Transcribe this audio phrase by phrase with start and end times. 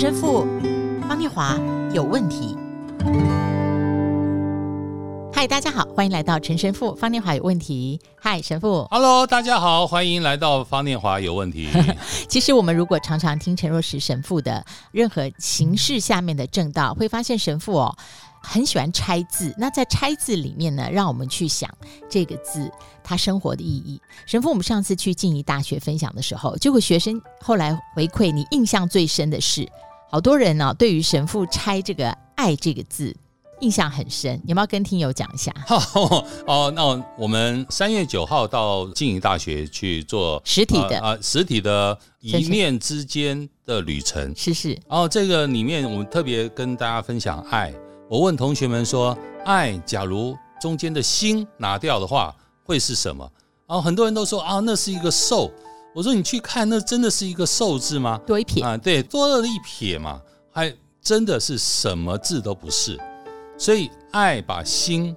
[0.00, 0.46] 陈神父
[1.08, 1.58] 方念华
[1.92, 2.56] 有问题。
[5.32, 8.00] 嗨，大家好，欢迎来到陈神父方念华有问题。
[8.16, 11.68] 嗨，神父，Hello，大家好，欢迎来到方念华有问题。
[12.30, 17.96] 其实我们如果常常听陈若石神父的任何形式下面的正道，会发现神父哦
[18.40, 19.52] 很喜欢拆字。
[19.58, 21.68] 那在拆字里面呢，让我们去想
[22.08, 22.70] 这个字
[23.02, 24.00] 它生活的意义。
[24.26, 29.68] 神父，我们上次去静宜大学分享的时候，结果学生后来回馈，你印象最深的是，
[30.10, 33.14] 好多人呢、哦、对于神父拆这个“爱”这个字。
[33.60, 35.52] 印象很深，有没有跟听友讲一下？
[36.46, 44.32] 哦，那我们三月九号到静宜大学去做实体的啊、呃，实体的一念之间的旅程。
[44.36, 44.78] 是是。
[44.88, 47.74] 然后这个里面，我们特别跟大家分享爱。
[48.08, 52.32] 我问同学们说，爱假如中间的心拿掉的话，
[52.62, 53.28] 会是什么？
[53.66, 55.50] 然后很多人都说啊，那是一个兽。
[55.94, 58.20] 我说你去看，那真的是一个寿字吗？
[58.26, 60.20] 多一撇啊，对，多了一撇嘛，
[60.52, 62.98] 还真的是什么字都不是。
[63.56, 65.16] 所以，爱把心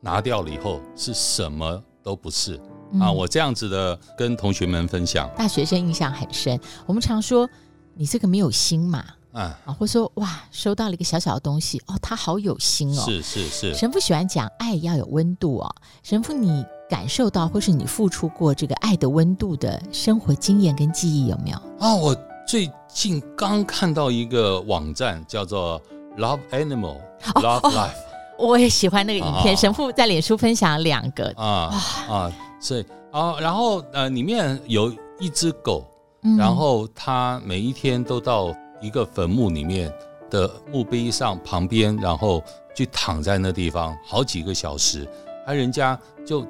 [0.00, 2.58] 拿掉了以后，是什么都不是、
[2.92, 3.12] 嗯、啊！
[3.12, 6.58] 我这样子的跟同学们分享，大学生印象很深。
[6.86, 7.48] 我们常说
[7.94, 13.02] 你这个没有心嘛，啊，啊或者说哇，收到了一个小小的东西，哦，他好有心哦。
[13.04, 13.74] 是是是。
[13.74, 15.72] 神父喜欢讲爱要有温度哦。
[16.02, 21.56] 神父，你感受到或是你付出过这个爱的温度的生活经验跟记忆有没有？
[21.78, 22.14] 啊，我
[22.46, 25.80] 最近刚看到一个网站叫做。
[26.18, 26.96] Love Animal,
[27.34, 27.94] Love Life，哦
[28.36, 29.54] 哦、我也喜欢那个影片。
[29.54, 31.72] 哦、神父在脸书分享两个啊
[32.10, 35.86] 啊，所以啊，然后呃，里面有一只狗，
[36.22, 38.52] 嗯、然后它每一天都到
[38.82, 39.90] 一个坟墓里面
[40.28, 42.42] 的墓碑上旁边，然后
[42.74, 45.08] 就躺在那地方好几个小时。
[45.46, 46.44] 而人家就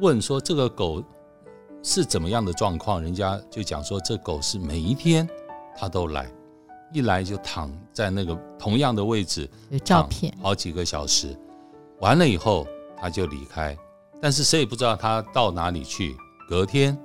[0.00, 1.02] 问说这个狗
[1.82, 5.28] 是怎么样的状况，人家就讲说这狗是每一天
[5.76, 6.30] 它都来。
[6.90, 11.38] 一来就躺在那个同样的位置，有照片，好几个小时，
[12.00, 13.76] 完了以后它就离开，
[14.22, 16.16] 但是谁也不知道它到哪里去。
[16.48, 16.98] 隔天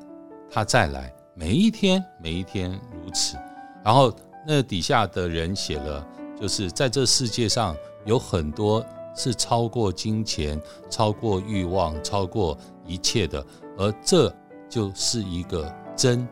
[0.50, 3.36] 它再来，每一天每一天如此。
[3.84, 4.10] 然后
[4.48, 6.08] 那底下的人写了，
[6.40, 7.76] 就是在这世界上
[8.06, 8.82] 有很多
[9.16, 13.46] 是超过金钱、超过欲望、超过一切的，
[13.78, 14.34] 而这
[14.70, 16.28] 就是一个真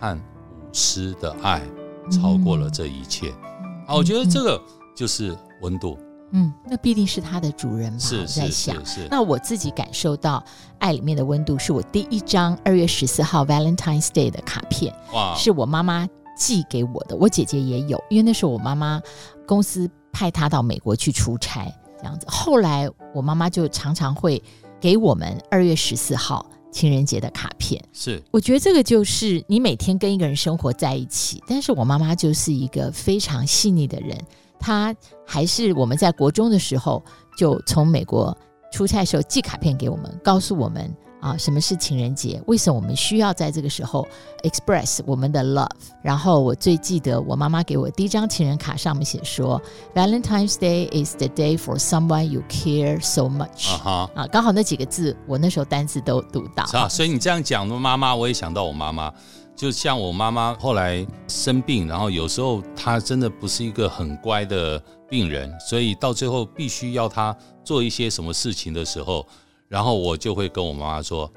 [0.00, 1.62] 和无私的爱。
[2.10, 4.60] 超过了这一切，啊、嗯，我觉得这个
[4.92, 5.96] 就是温度。
[6.32, 7.98] 嗯，那必定是他的主人吧？
[8.00, 9.08] 是，我在想，是，是，是。
[9.08, 10.42] 那我自己感受到
[10.80, 14.92] 爱里面的温度，是我第一张二月十四号 Valentine's Day 的卡片。
[15.12, 15.32] 哇！
[15.36, 19.00] 是我妈妈寄给我的，我姐姐也有，因为那时候我妈妈
[19.46, 21.72] 公司派她到美国去出差，
[22.02, 22.26] 这样子。
[22.28, 24.42] 后来我妈妈就常常会
[24.78, 26.44] 给我们二月十四号。
[26.74, 31.38] 情人节的卡片是，我觉得这个就是你每天跟一个人生活在一起。
[31.46, 34.18] 但是我妈妈就是一个非常细腻的人，
[34.58, 34.96] 她
[35.26, 37.04] 还是我们在国中的时候
[37.36, 38.34] 就从美国
[38.72, 40.90] 出差的时候寄卡片给我们，告诉我们。
[41.22, 42.42] 啊，什么是情人节？
[42.48, 44.06] 为什么我们需要在这个时候
[44.42, 45.68] express 我们的 love？
[46.02, 49.62] 然后我最记得我妈妈给我第一张情人卡上面写说
[49.94, 53.70] ，Valentine's Day is the day for someone you care so much。
[53.70, 56.66] 啊哈，啊，刚好那几个字我那时候单字都读到。
[56.66, 59.12] 是啊，所以你这样讲的妈妈，我也想到我妈妈。
[59.54, 69.24] 就像我妈妈后来生病，然后有时候她真的不是一个很乖的病人，所以到最后必须要她做一些什么事情的时候。
[69.72, 71.32] 然后我就会跟我妈妈说：“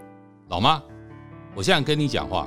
[0.51, 0.83] 老妈，
[1.55, 2.45] 我现在跟你讲话，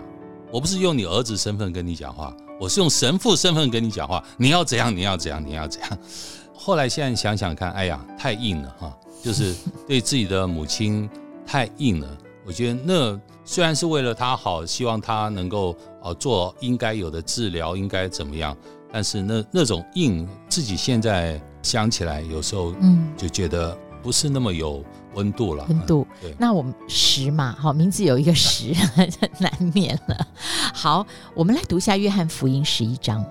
[0.52, 4.22] 我不是用你儿子身份跟你讲话，我是用神父身份跟你讲话。
[4.36, 4.94] 你要怎样？
[4.94, 5.42] 你要怎样？
[5.42, 5.98] 你要怎样？”
[6.52, 9.54] 后来现在想想看，哎呀，太硬了哈，就是
[9.86, 11.08] 对自己的母亲
[11.46, 12.18] 太硬了。
[12.44, 18.54] 我觉得那虽然是为了她好，希望她能够呃做应该有的治疗，应该怎么样，
[18.92, 24.84] 但是那那种硬，自己现在想起来，有时候嗯就觉得不是那么有。
[25.14, 26.06] 温度了，温度。
[26.22, 28.72] 嗯、那我们十嘛，好，名字有一个十，
[29.40, 30.28] 难免了。
[30.72, 33.24] 好，我们来读一下《约翰福音》十一章。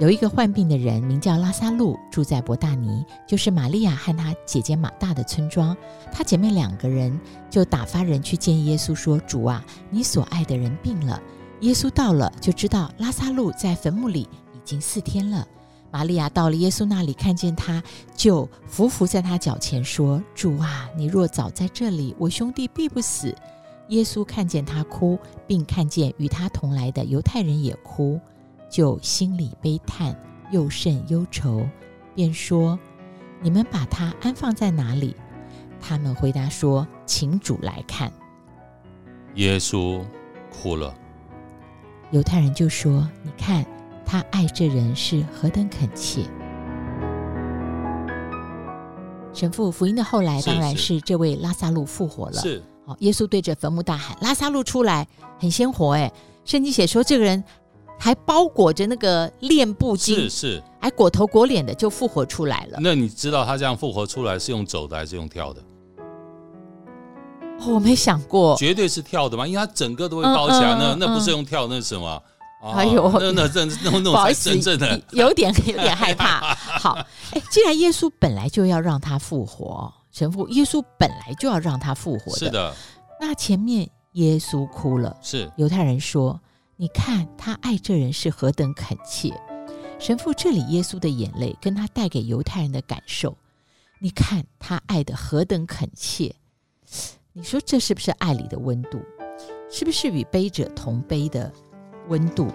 [0.00, 5.76] 有一个患病的人，名叫拉萨路，住在伯大尼，就是玛利亚和她姐姐马大的村庄。
[6.10, 7.20] 她姐妹两个人
[7.50, 11.20] 就打发人去见耶稣，说：“主啊，你所爱的人病了。”
[11.60, 14.22] 耶稣到了，就知道拉萨路在坟墓里
[14.54, 15.46] 已经四天了。
[15.90, 17.82] 玛利亚到了耶稣那里，看见他，
[18.14, 23.34] 就伏伏在他脚前说：“主啊，你若早在这里，我兄弟必不死。”
[23.88, 28.20] 耶稣看见他哭，并看见与他同来的犹太人也哭，
[28.70, 30.16] 就心里悲叹，
[30.52, 31.68] 又甚忧愁，
[32.14, 32.78] 便说
[33.42, 35.16] ：“你们把他安放在哪里？”
[35.82, 38.12] 他们回答说：“请主来看。”
[39.34, 40.00] 耶稣
[40.52, 40.94] 哭了。
[42.12, 43.64] 犹太人就说：“你看
[44.10, 46.22] 他爱这人是何等恳切。”
[49.32, 52.40] 神父福音的后来当然是这位拉萨路复活了。
[52.40, 55.06] 是，好，耶稣对着坟墓大喊：“拉萨路出来！”
[55.38, 56.10] 很鲜活哎。
[56.44, 57.42] 圣经写说，这个人
[57.96, 62.78] 还包裹着那个殓布巾，是是，还裹头裹脸的就复活出来了。
[62.80, 65.62] 那你知道他这样复活出来是用走的还是用跳的？
[67.60, 70.72] 哦，我没想过，绝对是跳的嘛，因为他整个都会包起来。
[70.72, 72.20] 嗯嗯、那那不是用跳，那是什么？
[72.62, 76.54] 哎呦，那那真那那才真正的，有点有点害怕。
[76.78, 76.92] 好，
[77.32, 82.74] 哎，既然耶稣本来就要让他复活，神父，耶稣本来就要让他复活的，是的。
[83.18, 86.38] 那前面耶稣哭了，是犹太人说
[86.76, 89.32] ：“你看他爱这人是何等恳切。”
[89.98, 93.36] 神父，这里耶稣的眼泪跟他带给犹太人的感受，
[93.98, 96.34] 你看他爱的何等恳切。
[97.32, 99.00] 你说这是不是爱里的温度？
[99.70, 101.50] 是不是与悲者同悲的？
[102.10, 102.48] 温度，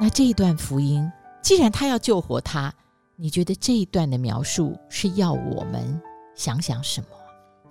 [0.00, 1.06] 那这一段福音，
[1.42, 2.72] 既然他要救活他，
[3.14, 6.00] 你觉得这一段的描述是要我们
[6.34, 7.06] 想想什么？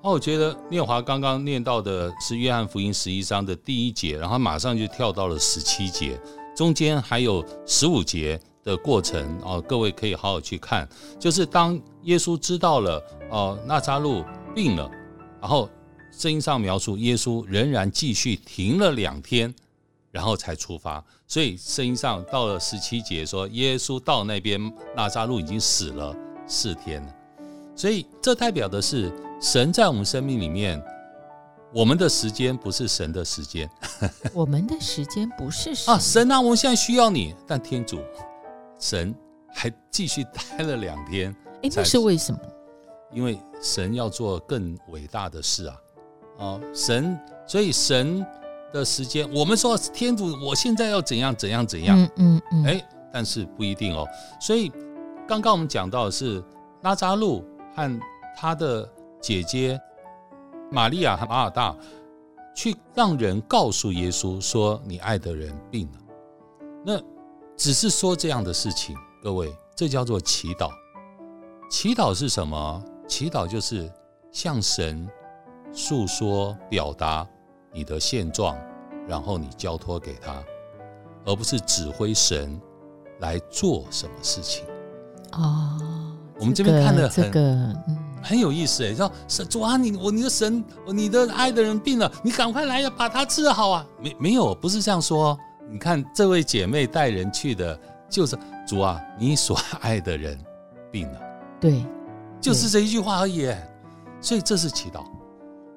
[0.04, 6.20] 哦，我觉得念华刚刚念到的是约翰福音十一章的第一节，然后马上就跳到了十七节，
[6.56, 10.88] 中间还有十五节的过程哦，各位可以好好去看。
[11.20, 14.24] 就是当耶稣知道了哦，纳扎路
[14.54, 14.90] 病了，
[15.42, 15.68] 然后
[16.12, 19.52] 圣经上描述耶稣仍然继续停了两天。
[20.12, 24.60] 然后才出发，所以圣经上到了十七节说，耶稣到那边，
[24.94, 26.14] 纳扎路已经死了
[26.46, 27.16] 四天了，
[27.76, 29.10] 所以这代表的是
[29.42, 30.84] 神在我们生命里面，
[31.74, 33.70] 我们的时间不是神的时间，
[34.36, 38.02] 我们的时间不是神啊，神啊，我们现在需要你，但天主
[38.78, 39.16] 神
[39.54, 42.40] 还继续待了两天，哎，那是为什么？
[43.14, 45.78] 因为神要做更伟大的事啊，
[46.40, 47.18] 哦，神，
[47.48, 48.26] 所以神。
[48.72, 54.08] 的时间，我们说天主，我现在要怎样怎样怎样，嗯嗯嗯，哎，但是不一定哦。
[54.40, 54.72] 所以
[55.28, 56.44] 刚刚我们讲到的是
[56.82, 57.44] 拉扎路
[57.76, 58.00] 和
[58.36, 58.90] 他的
[59.22, 59.80] 姐姐
[60.72, 61.76] 玛利亚和马尔大，
[62.56, 66.00] 去让人告诉耶稣说，你爱的人病了。
[66.86, 67.02] 那
[67.58, 70.70] 只是说这样的事情，各位，这叫做祈祷。
[71.70, 72.84] 祈祷是什么？
[73.08, 73.92] 祈祷就是
[74.32, 75.08] 向神
[75.74, 77.28] 诉说、表达。
[77.74, 78.58] 你的现状，
[79.08, 80.44] 然后你交托给他，
[81.26, 82.60] 而不是指挥神
[83.20, 84.66] 来做什么事情。
[85.34, 85.80] 哦，
[86.40, 93.88] 我们这边看的很、这个嗯、很有意思哎，说神主啊，你我你的神，你的爱的人病了，你赶快来呀，把他治好啊！
[94.02, 95.38] 没没有，不是这样说。
[95.70, 97.80] 你看这位姐妹带人去的，
[98.10, 98.38] 就是
[98.68, 100.38] 主啊，你所爱的人
[100.92, 101.22] 病了。
[101.62, 101.86] 对，
[102.42, 103.50] 就是这一句话而已。
[104.20, 105.04] 所以这是祈祷。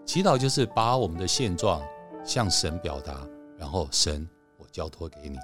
[0.07, 1.81] 祈祷就是把我们的现状
[2.25, 3.27] 向神表达，
[3.59, 4.27] 然后神，
[4.59, 5.37] 我交托给你。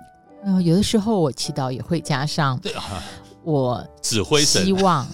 [0.45, 3.03] 嗯，有的时候我祈祷也会加上对啊，
[3.43, 4.65] 我指挥神。
[4.65, 5.07] 希 望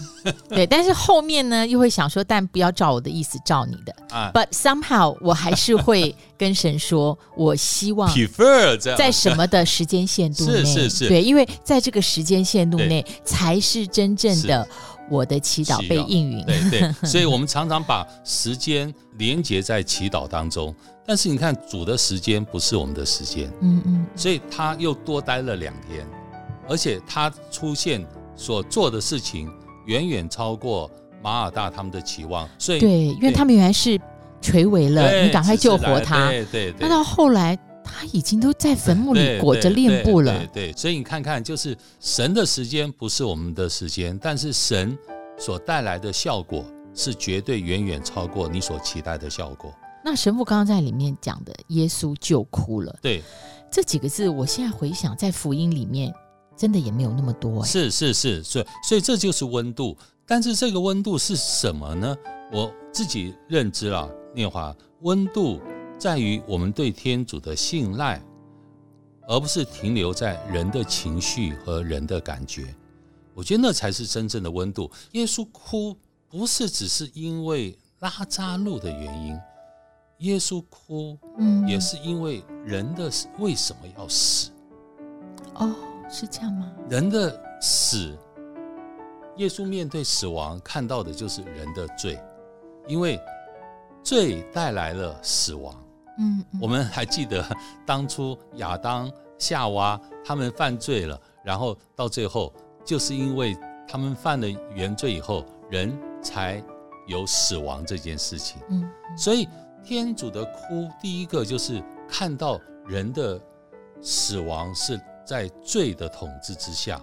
[0.48, 3.94] 对，但是后面呢又会想说，但不要照我的意思，照你的。
[4.10, 14.68] 啊，But somehow 我还是会跟神说，我希望 prefer 在什么的时间限度内， 是是是，对，因为在这个时间限度内才是真正的。
[15.10, 20.74] 我的祈祷被应允，对对， 所以我们常常把时间连接在祈祷当中。
[21.06, 26.04] 但是你看，主的时间不是我们的时间，嗯嗯，所以他又多待了两天，
[26.68, 28.04] 而且他出现
[28.34, 29.48] 所做的事情
[29.86, 30.90] 远远超过
[31.22, 32.48] 马尔大他们的期望。
[32.58, 34.00] 所以，对，因为他们原来是
[34.40, 36.28] 垂危了，你赶快救活他。
[36.28, 37.56] 对对对，那到后来。
[37.86, 44.98] 他已经都在坟墓里裹着殓布了，对，对，对，对，所以你看看，就是神的时间不是我们的时间，但是神
[45.38, 46.64] 所带来的效果
[46.94, 49.72] 是绝对远远超过你所期待的效果。
[50.04, 53.22] 那神父刚刚在里面讲的，耶稣就哭了，对，
[53.70, 56.12] 这几个字，我现在回想，在福音里面
[56.56, 62.16] 真的也没有那么多，哎，是是是，所以所以这就是温度，但是这个温度是什么呢？
[62.52, 65.60] 我自己认知了，念华温度。
[65.98, 68.22] 在于我们对天主的信赖，
[69.26, 72.74] 而不是停留在人的情绪和人的感觉。
[73.34, 74.90] 我觉得那才是真正的温度。
[75.12, 75.96] 耶稣哭
[76.28, 79.38] 不是只是因为拉扎路的原因，
[80.18, 84.50] 耶稣哭，嗯，也是因为人的为什么要死？
[85.54, 85.74] 哦，
[86.10, 86.70] 是这样吗？
[86.90, 88.14] 人的死，
[89.36, 92.18] 耶稣面对死亡看到的就是人的罪，
[92.86, 93.18] 因为
[94.02, 95.74] 罪带来了死亡。
[96.18, 97.44] 嗯，我们还记得
[97.84, 102.52] 当初亚当夏娃他们犯罪了，然后到最后
[102.84, 103.56] 就是因为
[103.86, 106.62] 他们犯了原罪以后，人才
[107.06, 108.60] 有死亡这件事情。
[108.70, 109.46] 嗯，所以
[109.84, 113.40] 天主的哭，第一个就是看到人的
[114.00, 117.00] 死亡是在罪的统治之下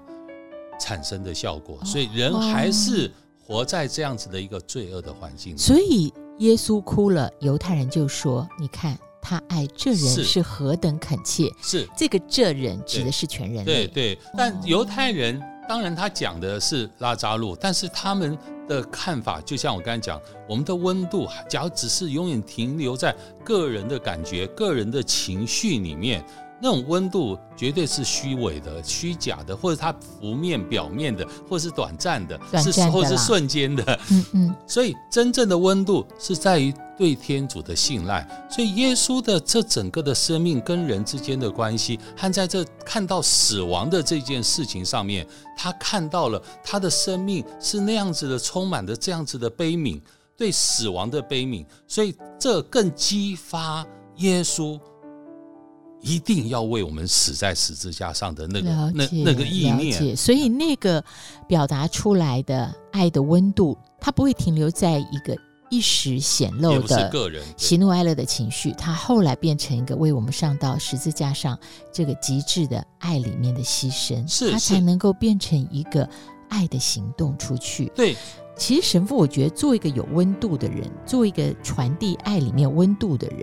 [0.79, 3.12] 产生的效果，所以人还是
[3.46, 5.58] 活在这样子的一个罪恶的环境里。
[5.58, 13.88] 所以耶稣哭了，犹太人就说：“你看。”他爱这人是何等恳切，是这个这人指的是全人类。
[13.88, 18.38] 对对，但犹太人当然他讲的是拉扎路，但是他们
[18.68, 26.22] 的看法就像我刚才讲，我们的温度，假如只是永远停留在个人的感觉、个人的情绪里面。
[26.62, 34.00] 那种温度绝对是虚伪的、虚假的，或者它浮面、表面的，或者是短暂的，短暂的是或是瞬间的。
[34.12, 34.56] 嗯嗯。
[34.66, 38.26] 所以真正的温度是在于对天主的信赖。
[38.50, 50.00] 所以耶稣的这整个的生命跟人之间的关系，和在这看到死亡的这件事情上面，他看到了他的生命是那样子的，充满着这样子的悲悯，
[50.38, 51.66] 对死亡的悲悯。
[51.88, 53.86] 所以这更激发
[54.18, 54.80] 耶稣。
[56.04, 61.04] 一定要为我们死在十字架上的那个那那个意念，所以那个
[61.48, 65.34] 表达出来的爱的温度，它不会停留在一个
[65.70, 71.58] 一时显露的个人喜怒哀乐的情绪，它后来变成一个为我们上到十字架上
[71.92, 76.08] 这个极致的爱里面的牺牲，是它才能够变成一个
[76.50, 77.90] 爱的行动出去。
[77.96, 78.14] 对，
[78.58, 83.40] 其实神父，我觉得做一个有温度的人，做一个传递爱里面温度的人。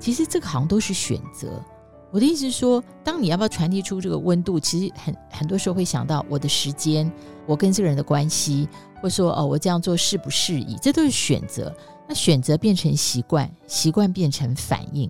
[0.00, 1.62] 其实这个好像都是选择。
[2.10, 7.08] 我的意思是说，当你要不要传递出这个温度，其实很很多时候会想到我的时间，
[7.46, 8.68] 我跟这个人的关系，
[9.00, 11.72] 或说哦，我这样做适不适宜，这都是选择。
[12.08, 15.08] 那选择变成习惯，习惯变成反应，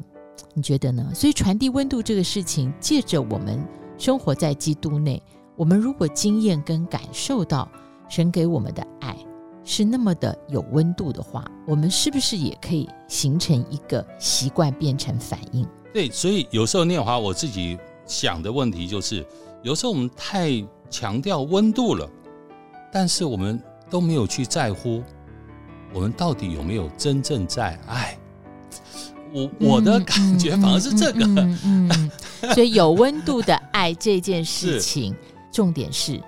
[0.52, 1.10] 你觉得呢？
[1.14, 3.66] 所以传递温度这个事情，借着我们
[3.96, 5.22] 生活在基督内，
[5.56, 7.66] 我们如果经验跟感受到
[8.10, 9.16] 神给我们的爱。
[9.64, 15.66] 是那么的有温度的话，我们是不是也可以形成一个习惯，变成反应？
[15.92, 19.24] 对，所以有时候念华，我自己想的问题就是，
[19.62, 20.50] 有时候我们太
[20.88, 22.08] 强调温度了，
[22.92, 25.02] 但是我们都没有去在乎，
[25.92, 28.16] 我们到底有没有真正在爱？
[29.32, 32.10] 我我的感觉反而是这个，嗯，嗯，嗯，
[32.42, 35.14] 嗯，所以有温度的爱这件事情，
[35.52, 36.20] 重点是。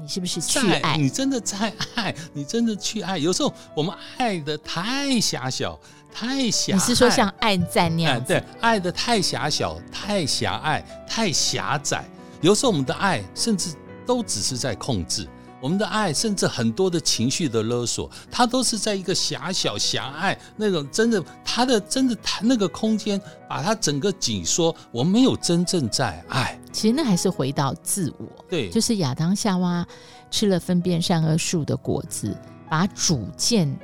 [0.00, 0.96] 你是不是去爱？
[0.96, 2.14] 你真的在爱？
[2.32, 3.16] 你真的去爱？
[3.16, 5.78] 有时候我们爱的太狭小，
[6.12, 6.76] 太狭隘。
[6.76, 8.22] 你是说像爱在那样？
[8.24, 12.04] 对，爱的太狭小，太狭隘，太狭窄。
[12.40, 13.74] 有时候我们的爱甚至
[14.04, 15.28] 都只是在控制。
[15.64, 23.18] 我们的爱，甚至很多的情绪的勒索，它都是在一个狭小、狭隘那种真的，它的真的，它那个空间，
[23.48, 24.76] 把它整个紧缩。
[24.92, 26.60] 我们没有真正在爱。
[26.70, 29.86] 其实那还是回到自我，对，就是亚当夏娃
[30.30, 32.36] 吃了分辨善恶树的果子，
[32.68, 33.74] 把主见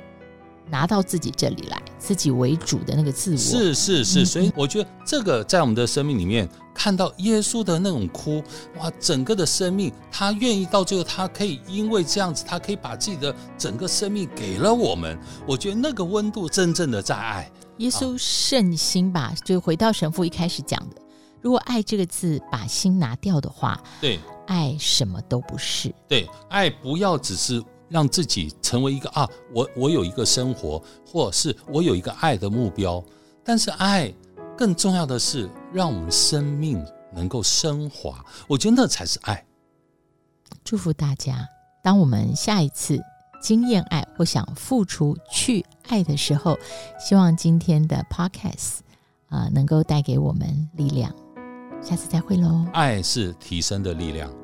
[0.71, 3.37] 拿到自己这里来，自己为主的那个自我。
[3.37, 6.49] 是是是，所以我觉得这个在我们的生命里面。
[6.73, 8.41] 看到耶稣的那种哭，
[8.79, 15.19] 哇，整个的生命，他愿意到最后，他可以因为这样子，他可以把自己的整个生命给了我们。
[15.45, 17.51] 我觉得那个温度，真正的在爱。
[17.77, 20.95] 耶稣圣心吧，就回到神父一开始讲的，
[21.41, 25.93] 如果爱这个字把心拿掉的话，对，爱什么都不是。
[26.07, 27.61] 对，爱不要只是
[27.91, 33.03] 让自己成为一个啊，我我有一个生活，或是我有一个爱的目标，
[33.43, 34.11] 但是爱。
[34.57, 38.23] 更重要的是，让我们生命能够升华。
[38.47, 39.43] 我觉得那才是爱。
[40.63, 41.47] 祝福大家，
[41.83, 43.01] 当我们下一次
[43.41, 46.59] 经验爱或想付出去爱的时候，
[46.99, 48.79] 希望今天的 Podcast
[49.29, 51.11] 啊、呃，能够带给我们力量。
[51.81, 52.63] 下次再会喽！
[52.73, 54.40] 爱是提升的力量。